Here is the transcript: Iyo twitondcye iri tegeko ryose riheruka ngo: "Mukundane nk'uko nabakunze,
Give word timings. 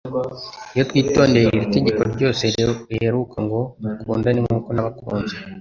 Iyo 0.73 0.83
twitondcye 0.89 1.39
iri 1.55 1.67
tegeko 1.75 2.01
ryose 2.13 2.43
riheruka 2.89 3.37
ngo: 3.45 3.59
"Mukundane 3.81 4.39
nk'uko 4.45 4.69
nabakunze, 4.73 5.33